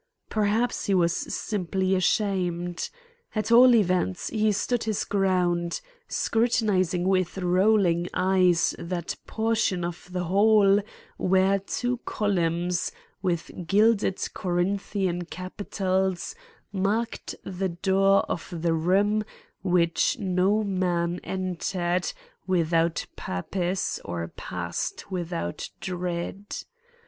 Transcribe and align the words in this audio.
Perhaps 0.31 0.85
he 0.87 0.95
was 0.95 1.13
simply 1.15 1.93
ashamed. 1.93 2.89
At 3.35 3.51
all 3.51 3.75
events 3.75 4.29
he 4.29 4.51
stood 4.51 4.85
his 4.85 5.03
ground, 5.05 5.79
scrutinizing 6.07 7.07
with 7.07 7.37
rolling 7.37 8.07
eyes 8.11 8.73
that 8.79 9.15
portion 9.27 9.85
of 9.85 10.07
the 10.11 10.23
hall 10.23 10.79
where 11.17 11.59
two 11.59 11.97
columns, 11.97 12.91
with 13.21 13.51
gilded 13.67 14.19
Corinthian 14.33 15.25
capitals, 15.25 16.33
marked 16.73 17.35
the 17.43 17.69
door 17.69 18.21
of 18.21 18.49
the 18.51 18.73
room 18.73 19.23
which 19.61 20.17
no 20.17 20.63
man 20.63 21.19
entered 21.23 22.11
without 22.47 23.05
purpose 23.15 23.99
or 24.03 24.29
passed 24.29 25.11
without 25.11 25.69
dread. 25.79 26.43